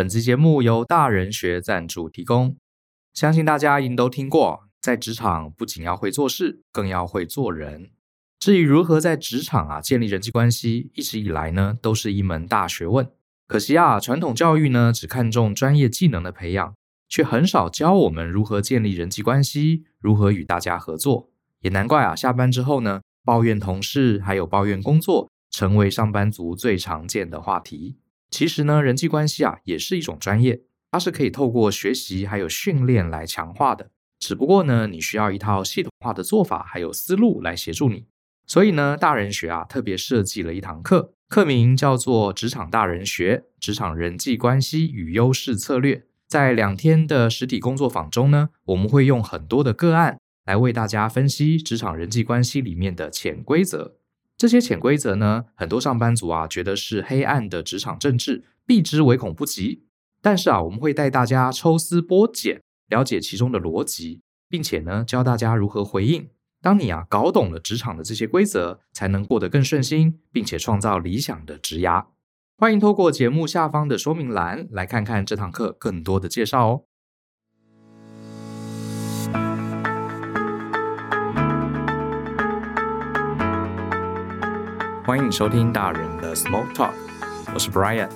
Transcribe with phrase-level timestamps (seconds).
[0.00, 2.56] 本期节目由大人学赞助提供。
[3.12, 7.90] 相信大家一定都听过，在职场不仅要会做事，更要会做人。
[8.38, 13.10] 至于如何在职场啊建立人际关系，一直以来呢都是一门大学问。
[13.46, 16.74] 可惜啊，传统教育呢只看重专业技能的培养，
[17.06, 21.28] 却很少教我们如何建立人际关系，如何与大家合作。
[21.60, 27.98] 也难怪啊，下班之后呢，抱怨同事还有抱怨工作，成为上班族最常见的话题。
[28.30, 33.90] 其实呢，人际关系啊也是一种专业，它是可以透过学习还有训练来强化的。
[34.18, 38.06] 只不过呢，你需要一套系统化的做法还有思路来协助你。
[38.46, 45.96] 所以呢，大人学啊特别设计了一堂课，课名叫做《职场大人学：职场人际关系与优势策略》。
[46.28, 53.96] 在两天的实体工作坊中呢，我们会用很多的个案来为大家分析职场人际关系里面的潜规则。
[54.40, 59.84] 这些潜规则呢，很多上班族啊觉得是黑暗的职场政治，避之唯恐不及。
[60.22, 66.30] 但是啊，我们会带大家抽丝剥茧，了解其中的逻辑，并且呢，教大家如何回应。
[66.62, 72.06] 当你啊搞懂了职场的这些规则，才能过得更顺心，并且创造理想的职涯。
[72.56, 76.84] 欢迎透过节目下方的说明栏来看看这堂课更多的介绍哦。
[85.10, 86.92] 欢迎收听大人的 Small Talk，
[87.52, 88.08] 我是 Brian，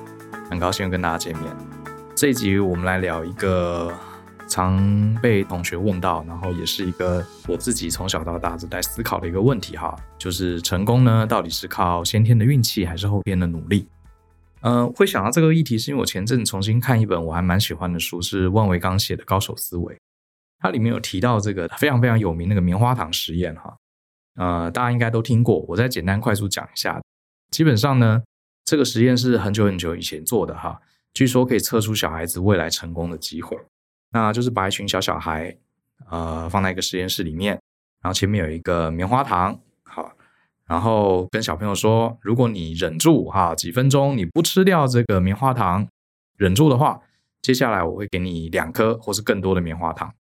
[0.49, 1.53] 很高兴跟大家见面。
[2.15, 3.93] 这一集我们来聊一个
[4.47, 13.89] 常被同学问到，然后也是一个我自己从小到大都在思考的一个问题哈，就是成功呢，到底是靠先天的运气还是后天的努力？
[14.61, 19.95] 呃，会想到这个议题，是因为我前阵重新看一本我还蛮喜欢的书，是万维刚写的《高手思维》，
[20.61, 23.75] 它里面有提到这个非常非常有名那个棉花糖实验哈。
[24.37, 27.01] 呃，大家应该都听过，我再简单快速讲一下。
[27.51, 28.23] 基本上呢，
[28.65, 30.81] 这个实验是很久很久以前做的哈，
[31.13, 33.57] 据说可以测出小孩子未来成功的机会。
[34.11, 35.57] 那就是把一群小小孩，
[36.11, 37.61] 呃，放在一个实验室里面，
[38.01, 40.13] 然后前面有一个棉花糖，好，
[40.67, 45.87] 然后跟小朋友说，如果你忍住哈几分钟，你不吃掉这个棉花糖，
[46.37, 47.01] 忍住的话，
[47.43, 50.13] 接下来我会给你两颗或是更多的棉花糖。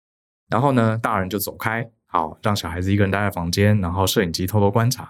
[0.50, 1.90] 然后呢，大人就走开。
[2.14, 5.10] 好，让小孩子一个人待在房间，然后摄影机偷偷观察。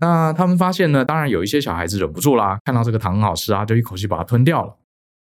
[0.00, 4.76] 那他们发现呢，当然有一些小孩子忍不住啦，看到这个糖很好吃啊，就一口气把它吞掉了。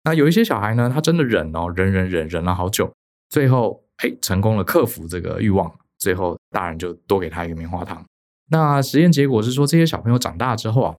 [0.03, 2.91] 那有一些小孩呢，他真的忍哦，忍忍忍忍了好久，
[3.29, 8.03] 最后嘿成功了，克服这个欲望，最后大人就多给他一个棉花糖。
[8.49, 10.95] 那实验结果是说，这些小朋友长大之后啊，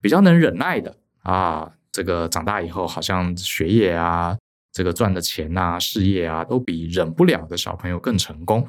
[0.00, 4.34] 比较能忍耐的啊，这个长大以后好像学业啊，
[4.72, 8.66] 这个赚的钱啊，事业啊，都比忍不了的小朋友更成功。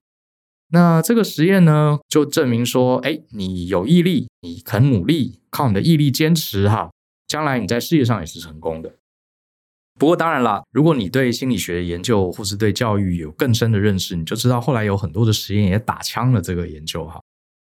[0.72, 6.92] 那这个实验呢，就证明说，哎，你有毅力，你肯努力，靠你的毅力坚持哈，
[7.28, 8.94] 将来你在事业上也是成功的。
[10.00, 17.22] 不过当然了，如果你对心理学研究或是对教育有更深的认识，你就知道后来有很多的实验也打枪了这个研究哈。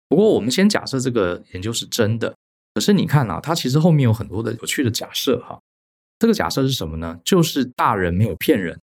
[0.09, 2.35] 不过我们先假设这个研究是真的，
[2.73, 5.57] 可是你看啊，它其实后面有很多的有趣的假设哈。
[6.19, 7.19] 这个假设是什么呢？
[7.23, 8.79] 就是大人没有骗人。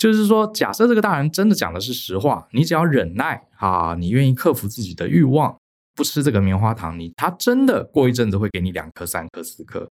[0.00, 5.54] 就是说，假设这个大人真的讲的是实话，你只要忍耐啊，你愿意克服自己的欲望，
[5.94, 9.86] 不吃这个棉花糖，你他真的过一阵子会给你两颗、三颗、四颗。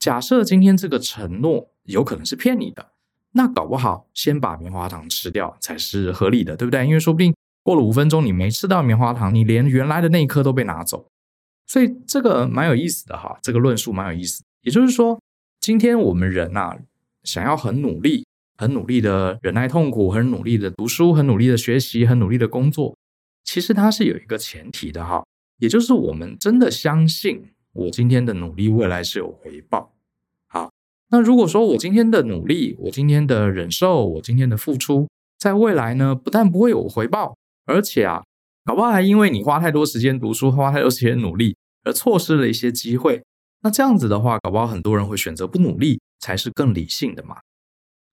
[0.00, 2.88] 假设今天这个承诺有可能是骗你的，
[3.34, 6.84] 那搞不好先把棉花糖吃掉才是合理的，对不对？
[6.84, 11.06] 因为说不定过了五分钟你没吃到棉花糖，你连原来的那一颗都被拿走，
[11.68, 14.42] 所以这个蛮有意思的哈，这个论述蛮有意思。
[14.62, 15.20] 也就是说，
[15.60, 16.76] 今天我们人呐，
[17.22, 18.26] 想要很努力。
[18.62, 22.96] 很努力的忍耐痛苦，很努力的读书，很努力的学习，很努力的工作。
[23.42, 25.24] 其实它是有一个前提的哈，
[25.58, 27.42] 也就是我们真的相信
[27.72, 29.92] 我今天的努力未来是有回报。
[30.46, 30.70] 好，
[31.10, 35.08] 那如果说我今天的努力，我今天的忍受，我今天的付出，
[35.40, 37.36] 在未来呢，不但不会有回报，
[37.66, 38.22] 而且啊，
[38.64, 43.24] 搞不好还因为你花太多时间读书，花太多时间努力，而错失了一些机会。
[43.62, 47.38] 那这样子的话，搞不好很多人会选择不努力，才是更理性的嘛。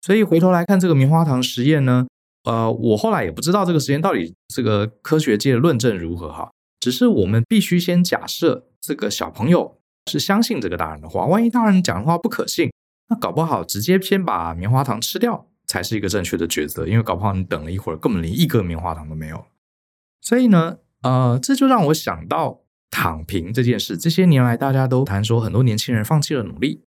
[0.01, 2.07] 所以回头来看这个棉花糖实验呢，
[2.46, 6.50] 呃，我后来也不知道这个实验到底这个科学界的论证如何哈，
[6.80, 9.78] 只是我们必须先假设这个小朋友
[10.10, 12.72] 是相信这个大人的话，万一大人讲的话不可信，
[13.10, 19.45] 那搞不好直接先把棉花糖吃掉才是一个正确的抉择，因为搞不好你等了一会儿根本连一个棉花糖都没有。
[20.22, 26.84] 所以呢，呃，这就让我想到躺平这件事，这些年来大家都谈说很多年轻人放弃了努力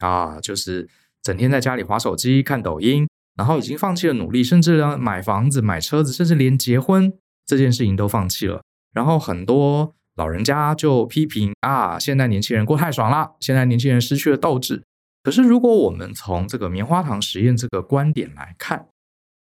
[0.00, 0.90] 啊，就是。
[1.22, 7.12] 整天在家里划手机、看抖音，然后已经放弃了努力，甚至呢买房子、买车子，甚至连结婚
[7.46, 8.62] 这件事情都放弃了。
[8.92, 14.82] 然后很多老人家就批评啊，现在年轻人过太爽了，现在年轻人失去了斗志。
[15.22, 18.88] 可是如果我们从这个棉花糖实验这个观点来看，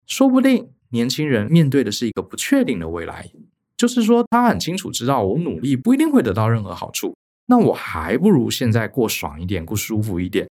[0.06, 3.28] 说不定年轻人面对的是一个不确定的未来，
[3.76, 7.16] 就是说他很清楚知道我努力不一定会得到任何好处，
[7.46, 10.48] 那我还不如现在过爽一点，过舒服一点，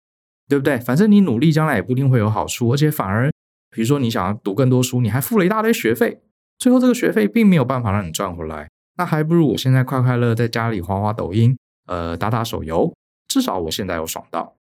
[0.47, 0.77] 对不对？
[0.79, 3.31] 反正你努力将来也不一定会有好处，而且反而
[3.71, 6.21] 比如说你想要读更多书，你还付了一大堆学费，
[6.57, 11.57] 最后这个学费并没有办法让你赚回来，那还不如我现在快快乐乐在家里滑滑抖音，
[11.87, 12.93] 呃，打打手游，
[13.27, 14.55] 至少我现在有爽到。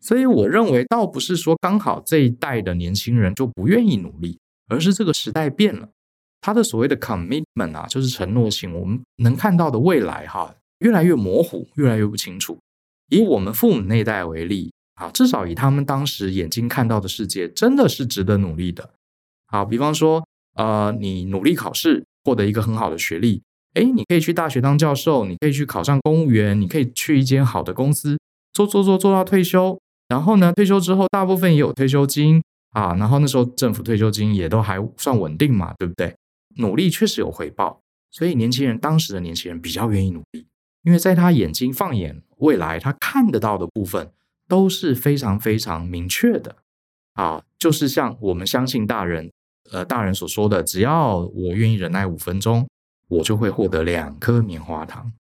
[0.00, 4.38] 所以我认为，倒不是说刚好这一代的年轻人就不愿意努力，
[4.68, 5.88] 而是这个时代变了，
[6.40, 12.58] 他的所谓的 commitment 啊，就是承诺性，我们能看到的未来哈，越来越模糊，越来越不清楚。
[13.10, 18.90] 以我们父母那一代为例，啊，至少以他们当时眼睛看到的世界，真的是值得努力的。
[19.46, 20.24] 好，比方说，
[20.54, 23.42] 呃，你努力考试，获得一个很好的学历，
[23.74, 28.18] 诶，你可以去大学当教授，你可以去考上公务员，你可以去一间好的公司
[28.52, 29.78] 做做做做到退休。
[30.08, 32.42] 然后呢，退休之后，大部分也有退休金
[32.72, 32.94] 啊。
[32.96, 36.14] 然后那时候政府退休金也都还算稳定嘛，对不对？
[36.56, 37.80] 努力确实有回报，
[38.10, 40.46] 所以年轻人当时的年轻人比较愿意努力，
[40.82, 44.10] 因为在他眼睛放眼未来，他看得到的部分
[44.48, 46.56] 都是非常非常明确的
[47.14, 47.42] 啊。
[47.58, 49.30] 就是像我们相信大人，
[49.70, 52.68] 呃，大人所说的，只要我愿意忍耐五分钟，
[53.08, 55.12] 我就会获得两颗棉花糖。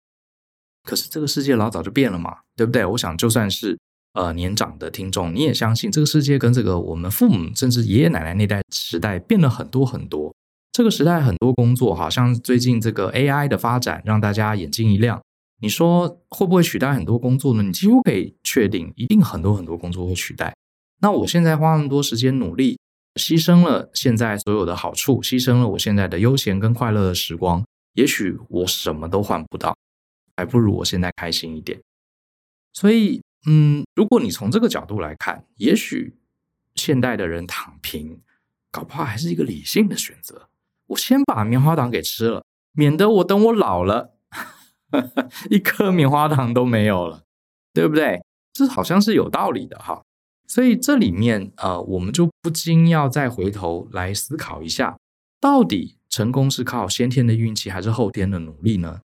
[0.84, 2.84] 可是这个世界老早就变了嘛，对不对？
[2.84, 3.78] 我想就算是。
[4.12, 10.34] 呃，年长的听众，你也相信这个世界跟这个我们父母甚至爷爷奶奶那代时代变了很多很多。
[10.72, 15.22] 这个时代很多工作，好像最近这个 AI 的发展让大家眼睛一亮。
[15.60, 17.62] 你说会不会取代很多工作呢？
[17.62, 20.54] 你几乎可以确定，一定很多很多工作会取代。
[21.00, 22.78] 那我现在花那么多时间努力，
[23.14, 27.64] 牺牲了现在所有的好处，牺牲了我现在的悠闲跟快乐的时光，
[27.94, 29.76] 也许我什么都换不到，
[30.36, 31.80] 还不如我现在开心一点。
[32.72, 33.22] 所以。
[33.46, 36.14] 嗯，如果你从这个角度来看，也许
[36.74, 38.20] 现代的人躺平，
[38.70, 40.50] 搞不好还是一个理性的选择。
[40.88, 44.18] 我先把棉花糖给吃了，免得我等我老了，
[45.50, 47.22] 一颗棉花糖都没有了，
[47.72, 48.20] 对不对？
[48.52, 50.02] 这好像是有道理的哈。
[50.46, 54.98] 所以这里面呃，我们就不禁要再回头来思考一下，
[55.40, 59.00] 到底成功是靠先天的运气还是后天的努力呢？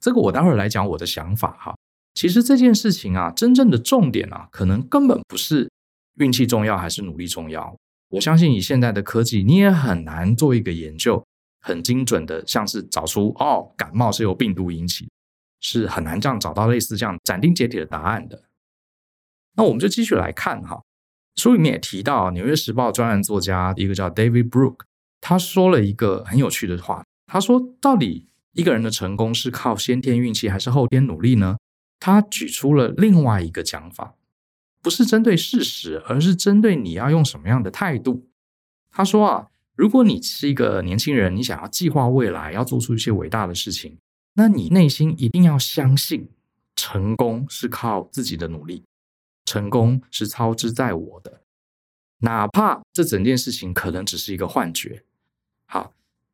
[0.00, 1.74] 这个我待会儿来讲我的想法哈。
[2.14, 5.70] 其实这件事情啊，真正的重点啊，可能根本不是
[6.18, 7.74] 运气重要还是努力重要。
[8.10, 11.24] 我相信以现在的科技，你也很难做一个研究，
[11.60, 15.08] 很精准的，像是找出哦，感冒是由病毒引起，
[15.60, 18.44] 是很难这样找到类似这样斩钉截铁的答案的。
[19.56, 20.82] 那我们就继续来看哈，
[21.36, 24.80] 书里面也提到，《纽约时报》专栏作家一个叫 David Brook，
[25.20, 31.56] 他说了一个很有趣的话，他说：到底一个人的成功是靠先天运气还是后天努力呢？
[31.98, 34.14] 他举出了另外一个讲法，
[34.80, 38.26] 不是针对事实，而是针对你要用什么样的态度。
[38.90, 43.98] 他说啊，如果你是一个年轻人，你想要计划未来，要做出一些伟大的事情，
[44.34, 46.28] 那你内心一定要相信，
[46.76, 48.84] 成功是靠自己的努力，
[49.44, 51.42] 成功是操之在我的，
[52.18, 55.02] 哪怕这整件事情可能只是一个幻觉。
[55.66, 55.92] 好。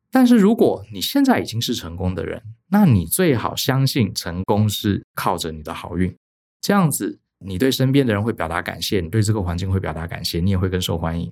[0.09, 6.15] 但是如果你现在已经是成功的人，那你最好相信成功是靠着你的好运，
[6.61, 11.29] 这样子你对身边的人会表达感谢，你对这个环境会表达感谢，你也会更受欢迎。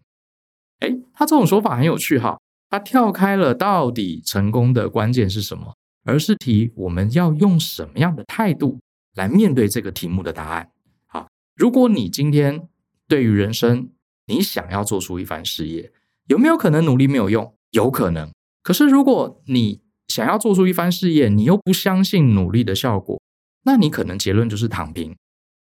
[0.82, 2.38] 诶，他这种说法很有趣哈，
[2.70, 5.74] 他跳开了到底成功的关键是什么，
[6.06, 8.80] 而是提我们要用什么样的态度
[9.16, 10.72] 来面对这个题目的答案。
[11.08, 12.70] 好，如果你今天
[13.08, 13.90] 对于人生，
[14.28, 15.92] 你想要做出一番事业，
[16.28, 17.54] 有没有可能努力没有用？
[17.72, 18.32] 有可能。
[18.64, 23.22] 可是，如果你想要做出一番事业，你又不相信努力的效果，
[23.64, 25.16] 那你可能结论就是躺平。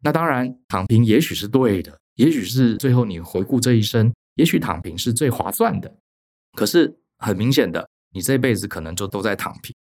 [0.02, 5.96] 那当然，躺平也许是对的，也许是最后你回顾这一生，也许躺平是最划算的。
[6.56, 9.74] 可是很明显的，你这辈子可能就都在躺平，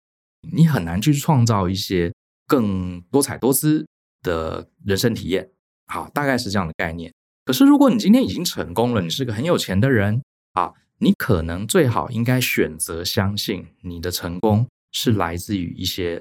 [0.52, 2.12] 你很难去创造一些
[2.46, 3.86] 更多彩多姿
[4.22, 5.50] 的人生体验。
[5.86, 7.12] 好，大概是这样的概念。
[7.44, 10.74] 可是，如果你今天已经成功了，你是个很有钱的人，啊。
[11.00, 16.20] 你可能最好应该选择相信你的成功是来自于一些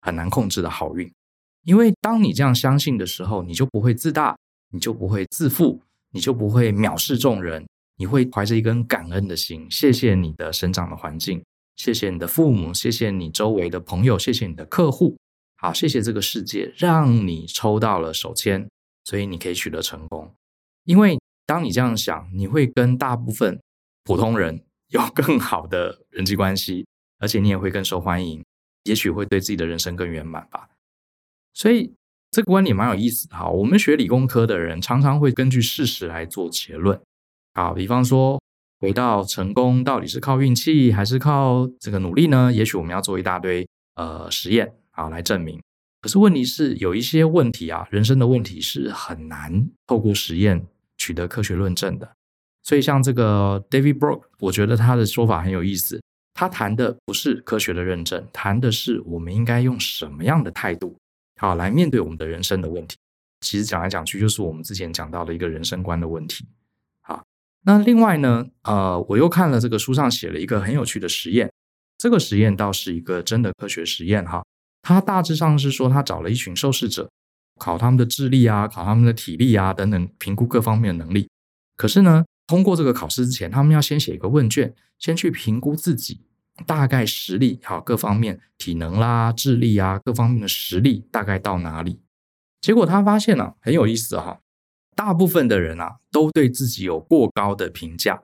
[0.00, 1.12] 很难控制的好运，
[1.64, 4.36] 因为当你这样相信的时候，你就不会自大，
[4.70, 5.82] 你就不会自负，
[6.12, 11.42] 你就不会藐视众人，你会怀着一根感恩的心，谢谢你的生长的环境，
[11.76, 15.16] 谢谢你的父母，谢谢你周围的朋友，谢谢你的客户，
[15.56, 18.68] 好，谢谢这个世界让你抽到了手签，
[19.04, 20.32] 所以你可以取得成功。
[20.84, 23.60] 因为当你这样想，你会跟大部分。
[24.06, 24.62] 普通人
[24.92, 26.86] 有更好的人际关系，
[27.18, 28.44] 而且你也会更受欢迎，
[28.82, 30.68] 也许会对自己的人生更圆满吧。
[31.54, 31.94] 所以
[32.30, 33.26] 这个观点蛮有意思。
[33.28, 37.00] 哈，我们学理工科的人常常会根据事实来做结论。
[37.54, 38.38] 好，比方说，
[38.84, 42.52] 回到成功到底是靠运气还是靠这个努力呢？
[42.52, 45.58] 也许我们要做一大堆呃实验，啊来证明。
[46.02, 50.66] 可是问题是，有一些问题啊，人生的问题是很难透过实验
[50.98, 52.12] 取得科学论证的。
[52.62, 55.98] 所以，像这个 David Brook，我觉得他的说法很有意思。
[56.34, 60.94] 他谈的不是科学的认证，谈的是我们应该用什么样的态度，
[61.40, 62.98] 好来面对我们的人生的问题。
[63.40, 66.44] 其实讲来讲去，就是我们之前讲到的一个人生观的问题。
[67.64, 71.50] 那另外呢，呃，我又看了这个书上写了一个很有趣的实验。
[71.96, 74.44] 这个实验倒是一个真的科学实验哈。
[74.82, 77.08] 他大致上是说，他找了一群受试者，
[77.58, 81.28] 考他们的智力啊，考他们的体力啊等等，评估各方面的能力。
[81.76, 86.20] 可是呢，通过这个考试之前，他们要先写一个问卷，先去评估自己
[86.66, 92.00] 大概实力，好，各方面体能啦、智力啊，各方面的实力大概到哪里？
[92.60, 94.40] 结果他发现呢、啊，很有意思哈，
[94.94, 98.22] 大部分的人啊都对自己有过高的评价，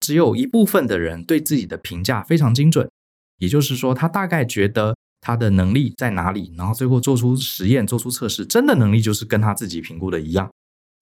[0.00, 2.90] 只有一部分的人对自己的评价非常精准，
[3.38, 10.52] 也就是说，他大概觉得他的能力在哪里，然后最后做出实验、做出测试，真的能力就是跟他自己评估的一样，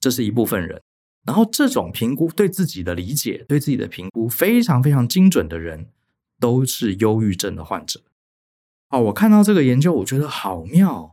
[0.00, 0.80] 这是一部分人。
[1.25, 5.87] 然后，这种评估对自己的理解、对自己的评估非常非常精准的人，
[6.40, 8.00] 都是忧郁症的患者。
[8.88, 11.12] 哦，我看到这个研究，我觉得好妙。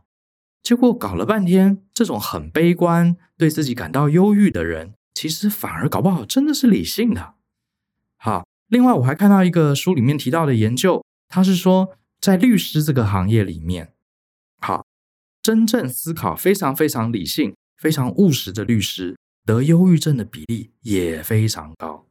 [0.62, 7.34] 结果搞了半天，这种很悲观、对自己感到忧郁的人，其实反而搞不好真的是理性的。
[8.16, 13.94] 好，另外我还看到一个书里面提到的研究，他是说，在律师这个行业里面，
[14.60, 14.84] 好，
[15.42, 19.16] 真正思考非常非常理性、非常务实的律师。
[19.46, 22.06] 得忧郁症的比例也非常高。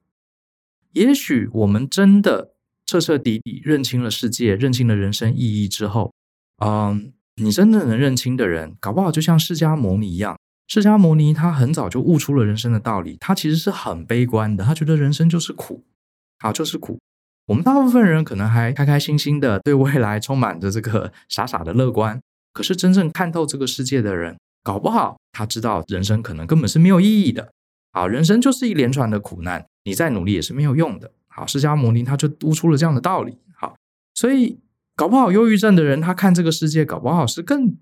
[0.94, 6.12] 也许我们真的彻彻底底认清了世界，认清了人生意义之后，
[6.58, 10.38] 嗯，你真的能认清的人，搞不好就像释迦牟尼一样。
[10.68, 15.84] 释迦牟尼他很早就悟出了人生的道理，他其实是很悲观的，他觉得人生就是苦，
[16.40, 17.00] 好，就是苦。
[17.48, 22.22] 我们大部分人可能还开开心心的，对未来充满着这个傻傻的乐观。
[22.54, 27.52] 可是真正看透这个世界的人，搞不好他知道人生可能根本是没有意义的，
[27.92, 31.12] 好，人生就是一连串的苦难，你再努力也是没有用的。
[31.28, 33.38] 好，释迦牟尼他就悟出了这样的道理。
[33.56, 33.76] 好，
[34.14, 34.60] 所以
[35.00, 37.78] 搞不好忧郁症的人他看这个世界，搞不好是更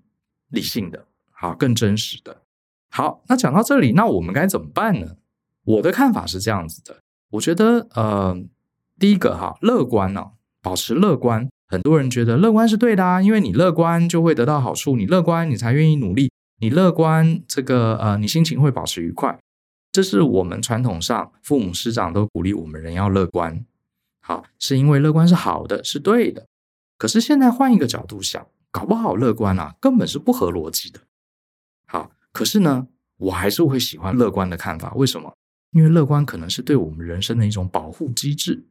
[0.50, 2.42] 理性的，好，更真实的。
[2.90, 5.16] 好，那讲到这里，那我们该怎么办呢？
[5.64, 6.98] 我的看法是这样子的，
[7.30, 8.40] 我觉得呃，
[9.00, 10.26] 第一个哈，乐观呢、
[10.62, 11.48] 保持乐观。
[11.66, 16.30] 很多人觉得乐观是对的啊，因为你乐观就会得到好处，你乐观你才愿意努力。
[16.60, 19.36] 你乐观，这个呃，你心情会保持愉快，
[19.90, 23.64] 这是我们传统上父母师长都鼓励我们人要乐观，
[24.20, 26.46] 好，是因为乐观是好的，是对的。
[26.98, 31.00] 可是现在换一个角度想，搞不好乐观啊，根本是不合逻辑的。
[31.86, 34.92] 好，可是呢，我还是会喜欢乐观的看法。
[34.94, 35.32] 为什么？
[35.70, 38.66] 因为乐观可能是对我们人生的一种保护机制，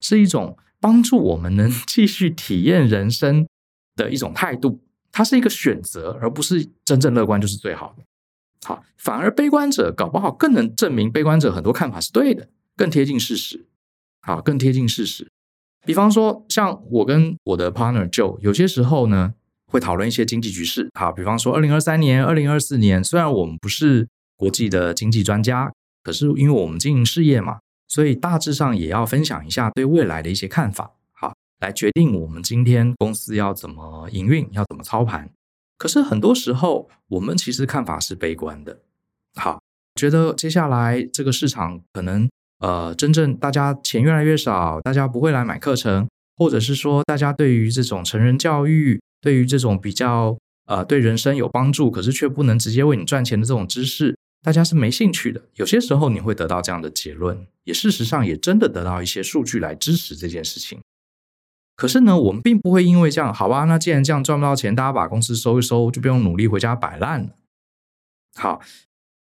[0.00, 3.46] 是一种帮助我们能 继续体验人生
[3.94, 4.80] 的一种态度。
[5.12, 8.04] 它是一个选择，而不是真正乐观就是最好的。
[8.66, 13.66] 好，反而悲观者搞不好更能证明悲观者很多看法是对的，更贴近事实。
[14.22, 15.28] 好，更贴近事实。
[15.86, 19.34] 比方说，像我跟我的 partner Joe，有些时候呢
[19.66, 20.90] 会讨论一些经济局势。
[20.98, 30.92] 好，比方说二零二三年、二零二四年，虽然我们不是国际的经济专家，可是因为我们经营事业嘛，所以大致上也要分享一下对未来的一些看法。
[31.12, 35.30] 好来决定我们今天公司要怎么营运，要怎么操盘。
[35.78, 38.80] 可是很多时候，我们其实看法是悲观的。
[39.34, 39.60] 好，
[39.94, 42.28] 觉得接下来这个市场可能
[42.58, 55.42] 呃，真正大家钱越来越少，大家不会来买课程，或者是说大家对于这种成人教育，对于这种比较呃对人生有帮助，可是却不能直接为你赚钱的这种知识，大家是没兴趣的。
[55.54, 60.80] 有些时候你会得到这样的结论，也事实上也真的得到一些数据来支持这件事情。
[61.76, 63.64] 可是呢，我们并不会因为这样，好吧？
[63.64, 67.28] 那既然这样赚不到钱，大家把公司收一收，就不用努力回家摆烂了。
[68.34, 68.62] 好，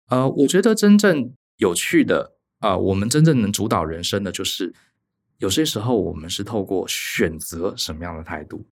[0.09, 4.75] 呃，我觉得真正有趣的啊、我们真正能主导人生的，就是
[5.38, 8.67] 有些时候我们是透过选择什么样的态度，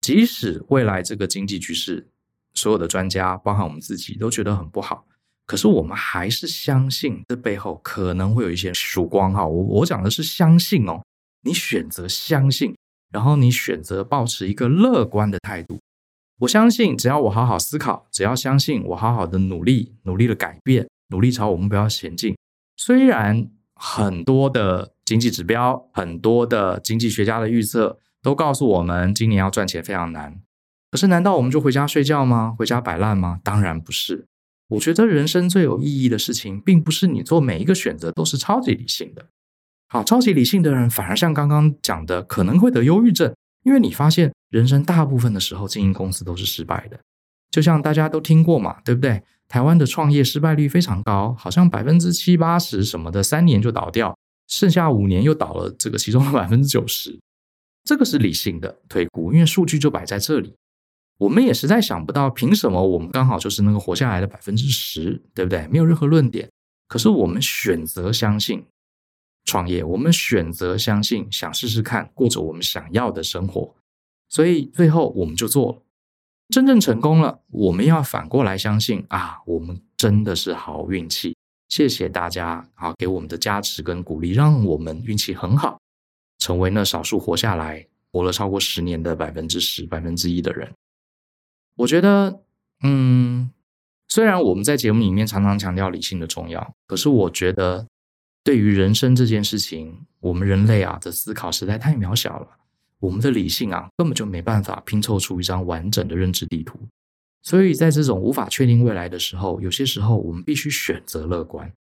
[0.00, 2.08] 即使未来这个经济局势，
[2.54, 5.06] 所有的专家，包含我们自己，都觉得很不好，
[5.46, 9.32] 可是我们还是相信这背后可能会有一些曙光。
[9.32, 11.02] 哈，我我讲的是相信哦，
[11.42, 12.74] 你选择相信。
[13.10, 15.80] 然后你选择保持一个乐观的态度，
[16.40, 22.36] 我相信只要我好好思考，只要相信我好好的努力，努力的改变，努力朝我目标前进。
[22.78, 30.40] 虽然很多的经济指标，很多的经济学家的预测都告诉我们今年要赚钱非常难，
[30.90, 32.54] 可是难道我们就回家睡觉吗？
[32.56, 33.40] 回家摆烂吗？
[33.42, 34.26] 当然不是。
[34.68, 39.26] 我觉得人生最有意义的事情，并不是你做每一个选择都是超级理性的。
[39.88, 47.00] 好，超级理性的人反而像刚刚讲的，可能会得忧郁症，因为你发现人生大部分的时候经营公司都是失败的。
[47.50, 49.22] 就像大家都听过嘛，对不对？
[49.48, 54.14] 台湾的创业失败率非常高，好像百分之七八十什么的，三年就倒掉，
[54.46, 57.18] 剩下五年又倒了，这个其中的百分之九十，
[57.82, 60.54] 这个是理性的推估，因为数据就摆在这里。
[61.16, 65.66] 我们也实在想不到，凭什么我们刚好就是那个活下来的百分之十，对不对？
[65.66, 66.48] 没有任何论点，
[66.86, 68.64] 可是我们选择相信
[69.44, 73.74] 创业，我们选择相信，想试试看过着我们想要的生活，
[74.28, 75.82] 所以最后我们就做了。
[76.48, 81.36] 真正成功了，我们要反过来相信啊，我们真的是好运气。
[81.68, 85.78] 谢谢大家啊，给我们的加持跟鼓励，让我们运气很好，
[86.38, 90.72] 成为那少数活下来、活了超过十年的百分之十、百分之一的人。
[91.76, 92.40] 我觉得，
[92.82, 93.50] 嗯，
[94.08, 97.86] 虽然我们在节目里面常常强调理性的重要，可是我觉得，
[98.42, 102.56] 对于人生这件事情，我们人类啊的思考实在太渺小了。
[103.00, 106.78] 我们的理性啊，根本就没办法拼凑出一张完整的认知地图。
[107.42, 111.72] 所以在这种无法确定未来的时候，有些时候我们必须选择乐观，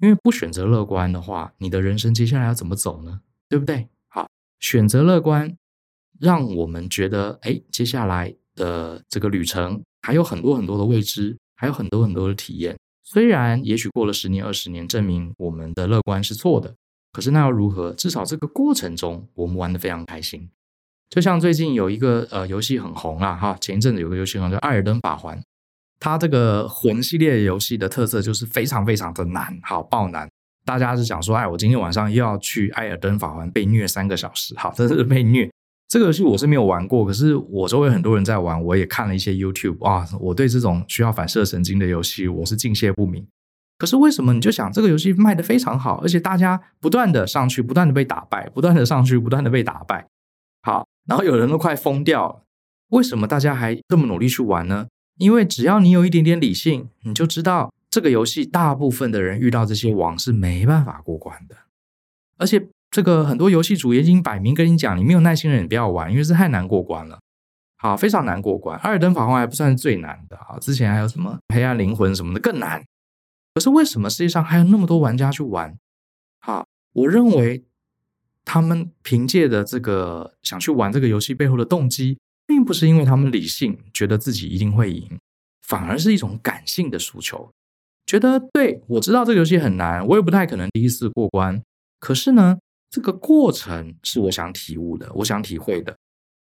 [0.00, 3.20] 因为不选择乐观的话，你的人生接下来要怎么走呢？
[3.48, 3.86] 对不对？
[4.08, 4.26] 好，
[4.60, 5.54] 选择乐观，
[6.18, 12.76] 让我们觉得，哎，接下来的这个旅程还有很多很多的未知，还有很多很多的体验。
[13.04, 16.74] 虽然也许过了十年、二十年，证明我们的乐观是错的，
[17.12, 17.92] 可是那又如何？
[17.92, 20.48] 至少这个过程中，我们玩得非常开心。
[21.12, 25.36] 就像最近有一个呃游戏很红啊，哈，前一阵子有个游戏很红叫《艾尔登法环》，
[26.00, 30.26] 它这个魂系列游戏的特色就是非常非常的难，好爆难。
[30.64, 35.50] 大家是想说，哎，我今天晚上又要去艾尔登法环被虐三个小时，好，这是被虐。
[35.86, 43.26] 这个游戏我是没有玩过，可是我周围很多人在玩，我也看了一些 YouTube，哇，我对这种需要反射神经的游戏我是敬谢不敏。
[43.76, 50.06] 可是为什么你就想这个游戏卖的非常好，而且大家不断的上去，不断的被打败，不断的上去，不断的被打败，
[50.62, 50.86] 好。
[51.06, 52.42] 然后有人都快疯掉了，
[52.90, 54.86] 为什么大家还这么努力去玩呢？
[55.18, 61.56] 因为只要你有一点点理性，你就知道这个游戏大部分的人遇到这些王是没办法过关的。
[62.38, 67.18] 而且这个很多游戏主也已经摆明跟你讲，你没有耐心的人不要玩，因为是太难过关了。
[67.76, 68.78] 好，非常难过关。
[68.78, 72.82] 艾尔登法环还不算是最难的啊，之前还有什么黑暗灵魂什么的更难。
[73.54, 75.76] 可是为什么世界上还有那么多玩家去玩？
[76.40, 77.64] 好，我认为。
[78.44, 85.18] 他们凭借的这个想去玩这个游戏背后的动机，并不是因为他们理性觉得自己一定会赢，
[85.62, 87.50] 反而是一种感性的诉求，
[88.04, 91.62] 觉得对，我知道这个游戏很难，我也不太可能第一次过关。
[92.00, 92.58] 可是呢，
[92.90, 95.96] 这个过程是我想体悟的，我想体会的，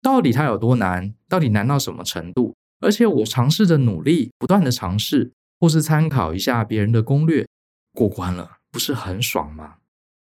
[0.01, 2.53] 到底它有多难，到底难到什么程度？
[2.79, 7.47] 而且我尝试着努力，不断的尝试，或是参考一下别人的攻略，
[7.93, 9.77] 过关了，不是很爽吗？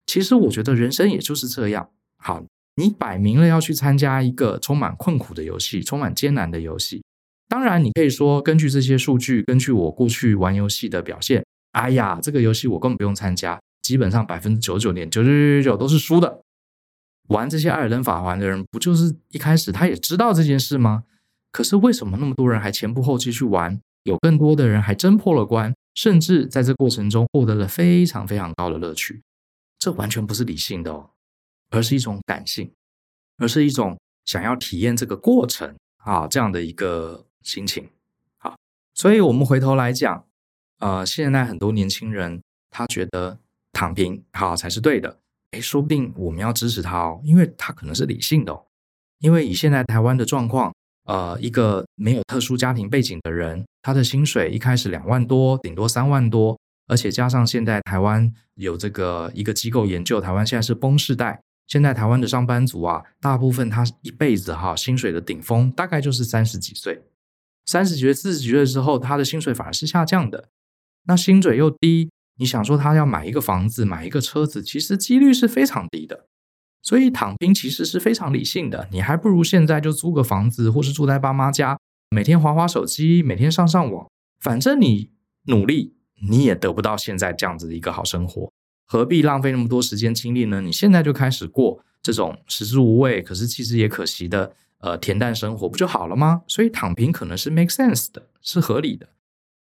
[0.08, 1.90] 其实我觉得人生也就是这样。
[2.16, 2.42] 好，
[2.76, 7.04] 你摆明了要去参加一个充满困苦的游戏，充满艰难的游戏。
[7.46, 16.40] 当然，你可以说根据这些数据，根据我过去玩游戏的表现，哎呀，这个游戏我根本不用参加，基本上百分之九十九点九九九九都是输的。
[17.28, 21.04] 玩这些艾尔登法环的人，不就是一开始他也知道这件事吗？
[21.52, 23.78] 可是为什么那么多人还前仆后继去玩？
[24.04, 29.20] 有更多的人还真破了关，甚至在这过程中获得了非常非常高的乐趣。
[29.78, 31.10] 这完全不是理性的哦，
[31.70, 32.72] 而是一种感性，
[33.36, 37.88] 而是一种想要体验这个过程啊，这样的一个心情。
[38.38, 38.56] 好，
[38.94, 40.24] 所以我们回头来讲，
[40.78, 43.38] 呃，现在很多年轻人他觉得
[43.72, 45.18] 躺平好才是对的，
[45.52, 48.66] 诶，说不定我们要支持他哦，因为他可能是理性的哦，
[49.20, 56.58] 因为以现在台湾的状况，呃，一个没有特殊家庭背景的人，他的薪水一开始两万多，顶多三万多。
[56.88, 61.40] 而且加上现在台湾有这个一个机构研究，台湾现在是崩世代。
[61.68, 67.02] 现在台湾的上班族啊，大部分他一辈子哈薪水的顶峰大概就是三十几岁，
[67.66, 70.48] 三十几岁、四十几岁之后，他的薪水反而是下降的。
[71.06, 76.24] 那薪水又低，你想说他要买一个房子、买一个车子，其实几率是非常低的。
[76.80, 84.08] 所以躺平其实是非常理性的，你还不如现在就租个房子，或是住在爸妈家，每天划划手机，每天上上网，
[84.40, 85.10] 反正你
[85.48, 85.97] 努力。
[86.20, 88.52] 你也得不到现在这样子的一个好生活，
[88.86, 90.60] 何必浪费那么多时间精力呢？
[90.60, 96.42] 你现在就开始过这种食之无味，可是其实也可惜的，呃，恬淡生活不就好了吗？
[96.46, 99.08] 所以躺平可能是 make sense 的，是合理的。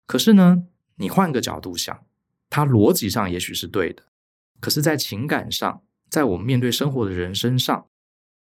[0.07, 0.63] 可是呢，
[0.97, 2.05] 你换个角度想，
[2.49, 4.03] 它逻辑上也许是对的，
[4.59, 7.87] 可是，在情感上，在我们面对生活的人身上，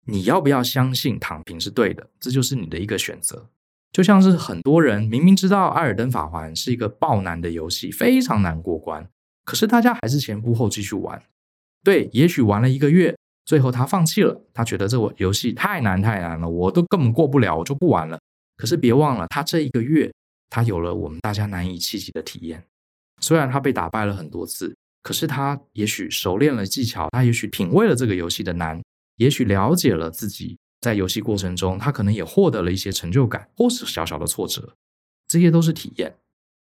[0.06, 2.10] 你要不要相信躺平是对的？
[2.20, 3.50] 这就是你的一个选择。
[3.96, 9.08] 就像是很多人明明知道《艾尔登法环》是一个爆难的游戏，非常难过关，
[9.46, 11.24] 可是大家还是前仆后继续玩。
[11.82, 18.20] 对，也许玩了一个月，最后他放弃了，他觉得这个游戏太难太难了，我都根本过不了，我就不玩了。
[18.58, 20.12] 可是别忘了，他这一个月，
[20.50, 22.66] 他有了我们大家难以企及的体验。
[23.22, 28.82] 虽然他被打败了很多次，可是他也许熟练了技巧，他也许品味了这个游戏的难。
[29.16, 34.76] 也许了解了自己在游戏过程中，他可能也获得了一些成就感，或是小小的挫折，
[35.28, 36.16] 这些都是体验。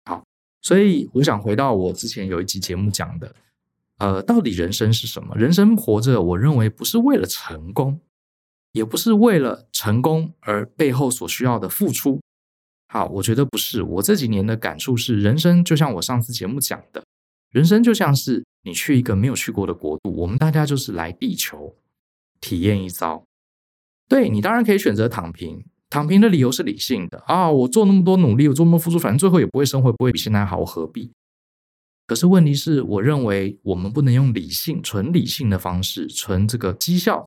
[0.04, 0.24] 好，
[0.62, 3.32] 所以我想回到我之前有一集节目讲的，
[3.98, 5.36] 呃，到底人生是什么？
[5.36, 8.00] 人生活着，我认为不是为了成功，
[8.72, 12.20] 也不是为了成功而背后所需要的付出。
[12.88, 13.80] 好，我觉得不是。
[13.84, 17.04] 我这几年的感触是，人生就像我上次节目讲的，
[17.52, 21.72] 人生就像是你去一个没有去过的国度，我们大家就是来地球。
[22.40, 23.22] 体验一遭，
[24.10, 25.64] 对，你当然可以选择躺平。
[25.88, 31.12] 躺平的理由是理性的啊，我做那么多努力，我做那么付出，反正最后也不会生活，不会比现在好，我何必？
[32.08, 37.24] 可是问题是，我认为我们不能用理性、纯理性的方式，纯这个绩效，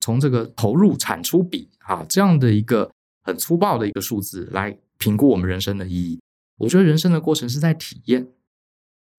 [0.00, 2.90] 从这个投入产出比啊这样的一个
[3.22, 6.20] 很粗暴的一个数字来评估我们人生的意义。
[6.58, 8.28] 我觉得人生的过程是在体验，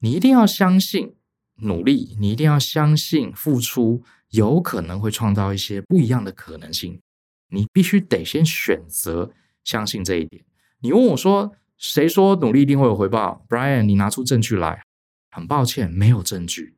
[0.01, 1.15] 你一定要相信
[1.61, 4.03] 努力，你一定要相信付出。
[4.31, 6.99] 有可能会创造一些不一样的可能性，
[7.49, 9.31] 你必须得先选择
[9.63, 10.43] 相信这一点。
[10.81, 14.83] 你问我说，谁说努力一定会有回报？Brian，你拿出证据来。
[15.29, 16.75] 很抱歉，没有证据。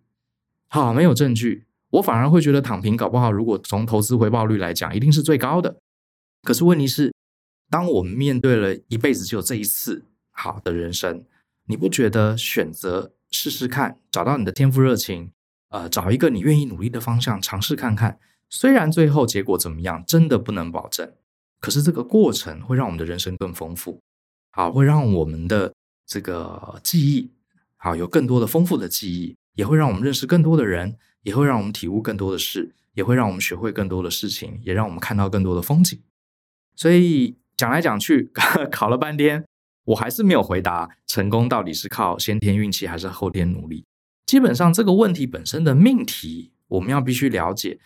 [0.68, 5.80] 好，没有证据，我反而会觉得躺平搞不好，如果从投资回报率来讲，一定是最高的。
[6.44, 7.14] 可是问题是，
[7.70, 11.24] 当我们面对了一辈子只有这一次好的人生，
[11.68, 15.32] 你不觉得选择试试看，找到你的天赋热情？
[15.70, 18.20] 呃，找一个你愿意努力的方向，尝试看看。
[18.50, 21.14] 虽然最后结果怎么样，真的不能保证，
[21.60, 24.00] 可是这个过程会让我们的人生更丰富，
[24.52, 25.74] 好，会让我们的
[26.08, 27.32] 这个记忆，
[27.78, 36.02] 好，有更多的丰富的记忆，也会让我们认识更多的人，也会让我们体悟更多的事，也会让我们学会更多的事情，也让我们看到更多的风景。
[36.76, 38.32] 所以讲来讲去，
[38.72, 39.46] 考了半天，
[39.84, 43.86] 我还是没有回答成功到底是靠先天运气还是后天努力。
[44.26, 47.80] 基本上这个问题本身的命题，我们要必须了解。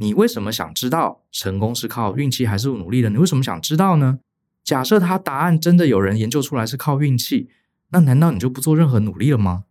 [0.00, 3.10] 你为什么想知道成功是靠运气还是努力的？
[3.10, 4.18] 你为什么想知道呢？
[4.64, 7.50] 假设他答案真的有人研究出来是靠运气，
[7.90, 9.64] 那难道你就不做任何努力了吗？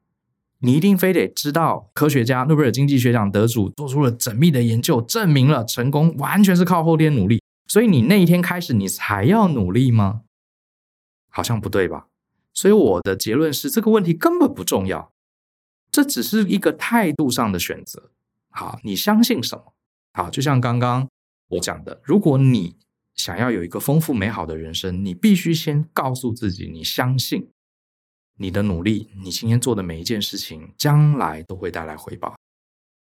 [0.60, 10.22] 你一定非得知道科学家诺贝尔经济学奖得主做出了缜密的研究，证明了成功完全是靠后天努力，所以你那一天开始你才要努力吗？
[11.30, 12.08] 好像不对吧？
[12.54, 15.12] 所以我的结论是这个问题根本不重要。
[15.90, 18.12] 这只是一个态度上的选择。
[18.50, 19.74] 好，你相信什么？
[20.14, 21.08] 好，就像刚刚
[21.50, 22.76] 我讲的，如果你
[23.16, 27.50] 想要有一个丰富美好的人生，你必须先告诉自己，你相信
[28.38, 32.36] 你的努力，你今天做的每一件事情，将来都会带来回报。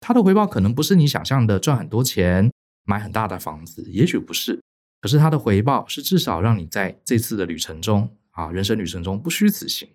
[0.01, 2.53] 它的回报可能不是你想象的赚很多钱、
[2.85, 4.61] 买很大的房子，也许不是。
[5.01, 9.89] 可是它的回报是至少让你在这次的旅程中，啊，人生旅程中不虚此行。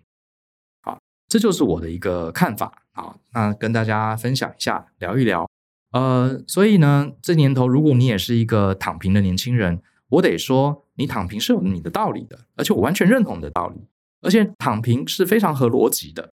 [0.82, 0.98] 好
[1.28, 5.46] 这就是我的一个看法啊，那跟大家分享一下，聊一聊。
[5.94, 13.86] 呃，所以呢，这年头，如果你也是一个躺平的年轻人，我得说，你躺平是有你的道理的，而且我完全认同你的道理，
[14.20, 16.32] 而且躺平是非常合逻辑的。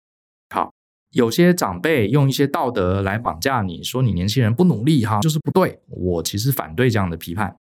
[0.49, 0.73] 好，
[1.11, 5.79] 有些长辈用一些道德来绑架你，说你年轻人不努力哈，就是不对。
[5.87, 7.55] 我其实反对这样的批判，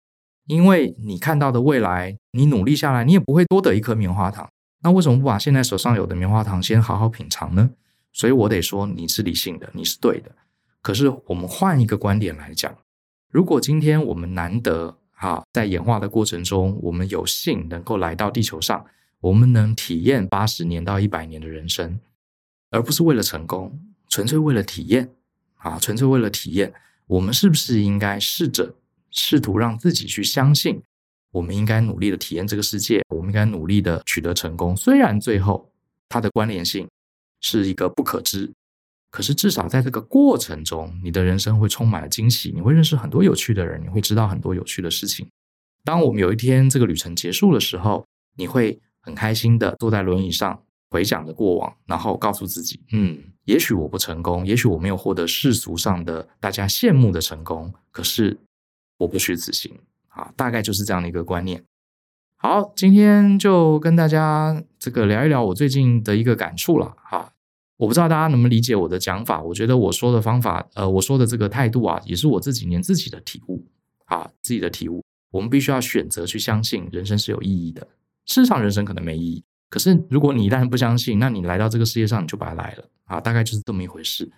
[0.48, 4.48] 因为你看到的未来，你努力下来，你也不会多得一颗棉花糖。
[4.82, 7.70] 那为什么不把现在手上有的棉花糖先好好品尝呢？
[8.12, 10.32] 所以我得说你是理性的，你是对的。
[10.84, 12.76] 可是我们换一个观点来讲，
[13.30, 18.84] 如果今天我们难得哈在演化的过程中，我们有幸能够来到地球上，
[19.20, 21.98] 我们能体验八十年到一百年的人生，
[22.70, 25.08] 而不是为了成功，纯粹为了体验
[25.56, 26.74] 啊，纯粹为了体验，
[27.06, 28.74] 我们是不是应该试着
[29.10, 30.82] 试图让自己去相信？
[31.30, 34.76] 我们应该努力的体验这个世界，我们应该努力的取得成功。
[34.76, 35.72] 虽然最后
[36.10, 36.86] 它的关联性
[37.40, 38.52] 是一个不可知，
[39.14, 45.24] 可是至少在这个过程中，你的人生会充满了惊喜，你会认识很多有趣的人，你会知道很多有趣的事情。
[45.84, 48.04] 当我们有一天这个旅程结束的时候，
[48.36, 58.36] 你会很开心的坐在轮椅上回想着过往，然后告诉自己：嗯，也许我不成功，也许我没有获得世俗上的大家羡慕的成功，可是
[58.98, 59.78] 我不虚此行。
[60.08, 61.62] 啊，大概就是这样的一个观念。
[62.36, 66.96] 好，今天就跟大家这个聊一聊我最近的一个感触了。
[67.00, 67.30] 哈，
[67.76, 69.42] 我不知道大家能不能理解我的讲法。
[69.42, 73.66] 我觉得我说的方法，呃，我说的这个态度啊，也是我这几年自己的体悟。
[74.06, 77.80] 啊自己的体悟，我们必须要选择去相信人生是有意义的。
[78.26, 84.30] 事实上，人生可能没意义，可是如果你一旦不相信，那你来到这个世界上你就白来了啊，大概就是这么一回事。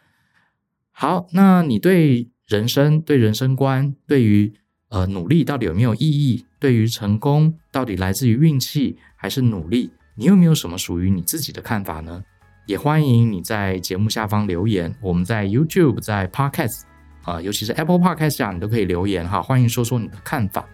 [0.92, 4.54] 好，那你对人生、对人生观、对于
[4.88, 6.46] 呃努力到底有没有意义？
[6.60, 9.90] 对于成功到底来自于运气还是努力？
[10.14, 12.22] 你有没有什么属于你自己的看法呢？
[12.66, 14.94] 也欢迎你在节目下方留言。
[15.00, 16.82] 我们在 YouTube、在 Podcast
[17.22, 19.40] 啊、尤其是 Apple Podcast 下，你都可以留言哈。
[19.40, 20.64] 欢迎说说你的看法，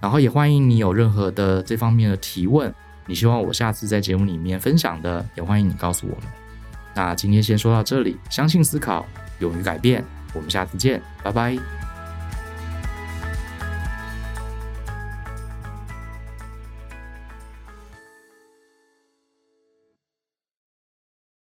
[0.00, 2.72] 然后也欢迎你有任何的这方面的提问，
[3.06, 6.24] 你希望我下次在节目里面分享的，也欢迎你告诉我们。
[6.94, 9.06] 那今天先说到这里，相信思考，
[9.40, 11.87] 勇于改变，我们下次见，拜拜。